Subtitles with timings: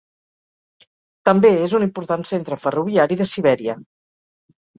[1.29, 3.79] També és un important centre ferroviari de Sibèria.